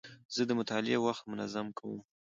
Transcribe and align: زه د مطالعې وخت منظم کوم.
زه 0.35 0.41
د 0.45 0.51
مطالعې 0.59 0.97
وخت 1.05 1.23
منظم 1.31 1.67
کوم. 1.77 1.99